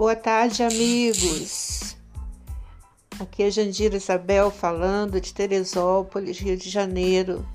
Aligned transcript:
Boa 0.00 0.16
tarde, 0.16 0.62
amigos. 0.62 1.94
Aqui 3.20 3.42
é 3.42 3.50
Jandira 3.50 3.98
Isabel 3.98 4.50
falando 4.50 5.20
de 5.20 5.34
Teresópolis, 5.34 6.38
Rio 6.38 6.56
de 6.56 6.70
Janeiro. 6.70 7.46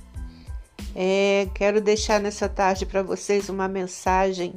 É, 0.95 1.49
quero 1.55 1.81
deixar 1.81 2.21
nessa 2.21 2.47
tarde 2.47 2.85
para 2.85 3.01
vocês 3.01 3.49
uma 3.49 3.67
mensagem 3.67 4.53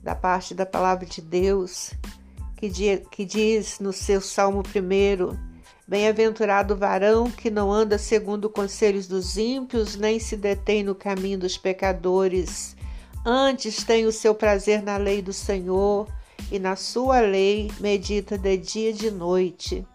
da 0.00 0.14
parte 0.14 0.54
da 0.54 0.64
Palavra 0.64 1.06
de 1.06 1.20
Deus 1.20 1.90
que, 2.56 2.70
que 3.10 3.24
diz 3.24 3.80
no 3.80 3.92
seu 3.92 4.20
Salmo 4.20 4.62
1: 4.62 5.36
Bem-aventurado 5.88 6.74
o 6.74 6.76
varão 6.76 7.28
que 7.28 7.50
não 7.50 7.72
anda 7.72 7.98
segundo 7.98 8.48
conselhos 8.48 9.08
dos 9.08 9.36
ímpios, 9.36 9.96
nem 9.96 10.20
se 10.20 10.36
detém 10.36 10.84
no 10.84 10.94
caminho 10.94 11.40
dos 11.40 11.58
pecadores. 11.58 12.76
Antes 13.26 13.82
tem 13.82 14.06
o 14.06 14.12
seu 14.12 14.36
prazer 14.36 14.84
na 14.84 14.96
lei 14.96 15.20
do 15.20 15.32
Senhor 15.32 16.06
e 16.50 16.58
na 16.58 16.76
sua 16.76 17.20
lei 17.20 17.70
medita 17.80 18.38
de 18.38 18.56
dia 18.56 18.90
e 18.90 18.92
de 18.92 19.10
noite. 19.10 19.86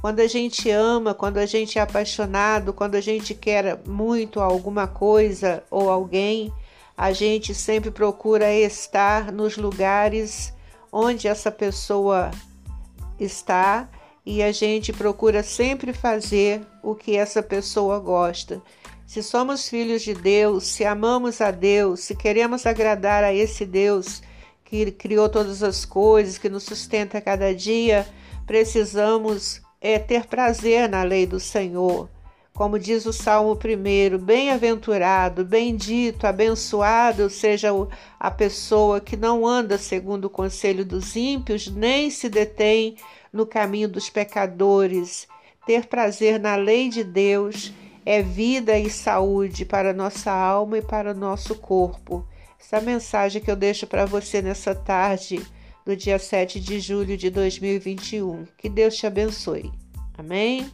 Quando 0.00 0.20
a 0.20 0.26
gente 0.26 0.70
ama, 0.70 1.14
quando 1.14 1.38
a 1.38 1.46
gente 1.46 1.78
é 1.78 1.82
apaixonado, 1.82 2.72
quando 2.72 2.94
a 2.94 3.00
gente 3.00 3.34
quer 3.34 3.80
muito 3.86 4.40
alguma 4.40 4.86
coisa 4.86 5.62
ou 5.70 5.90
alguém, 5.90 6.52
a 6.96 7.12
gente 7.12 7.54
sempre 7.54 7.90
procura 7.90 8.52
estar 8.52 9.32
nos 9.32 9.56
lugares 9.56 10.52
onde 10.92 11.28
essa 11.28 11.50
pessoa 11.50 12.30
está 13.18 13.88
e 14.24 14.42
a 14.42 14.50
gente 14.50 14.92
procura 14.92 15.42
sempre 15.42 15.92
fazer 15.92 16.66
o 16.82 16.94
que 16.94 17.16
essa 17.16 17.42
pessoa 17.42 17.98
gosta. 17.98 18.62
Se 19.06 19.22
somos 19.22 19.68
filhos 19.68 20.02
de 20.02 20.14
Deus, 20.14 20.64
se 20.64 20.84
amamos 20.84 21.40
a 21.40 21.50
Deus, 21.50 22.00
se 22.00 22.16
queremos 22.16 22.66
agradar 22.66 23.22
a 23.22 23.32
esse 23.32 23.64
Deus 23.64 24.22
que 24.84 24.92
criou 24.92 25.28
todas 25.28 25.62
as 25.62 25.84
coisas, 25.84 26.38
que 26.38 26.48
nos 26.48 26.64
sustenta 26.64 27.20
cada 27.20 27.54
dia, 27.54 28.06
precisamos 28.46 29.62
é, 29.80 29.98
ter 29.98 30.26
prazer 30.26 30.88
na 30.88 31.02
lei 31.02 31.26
do 31.26 31.40
Senhor. 31.40 32.08
Como 32.52 32.78
diz 32.78 33.04
o 33.04 33.12
Salmo 33.12 33.52
1, 33.52 34.16
bem-aventurado, 34.16 35.44
bendito, 35.44 36.26
abençoado 36.26 37.28
seja 37.28 37.68
a 38.18 38.30
pessoa 38.30 38.98
que 38.98 39.14
não 39.16 39.46
anda 39.46 39.76
segundo 39.76 40.24
o 40.24 40.30
conselho 40.30 40.82
dos 40.82 41.14
ímpios, 41.16 41.68
nem 41.68 42.10
se 42.10 42.30
detém 42.30 42.96
no 43.30 43.44
caminho 43.44 43.88
dos 43.88 44.08
pecadores. 44.08 45.28
Ter 45.66 45.86
prazer 45.86 46.40
na 46.40 46.56
lei 46.56 46.88
de 46.88 47.04
Deus 47.04 47.74
é 48.06 48.22
vida 48.22 48.78
e 48.78 48.88
saúde 48.88 49.64
para 49.64 49.92
nossa 49.92 50.32
alma 50.32 50.78
e 50.78 50.82
para 50.82 51.10
o 51.10 51.14
nosso 51.14 51.56
corpo. 51.56 52.26
Essa 52.58 52.80
mensagem 52.80 53.40
que 53.40 53.50
eu 53.50 53.56
deixo 53.56 53.86
para 53.86 54.04
você 54.04 54.42
nessa 54.42 54.74
tarde 54.74 55.44
do 55.84 55.96
dia 55.96 56.18
7 56.18 56.58
de 56.58 56.80
julho 56.80 57.16
de 57.16 57.30
2021. 57.30 58.44
Que 58.58 58.68
Deus 58.68 58.96
te 58.96 59.06
abençoe. 59.06 59.70
Amém? 60.18 60.70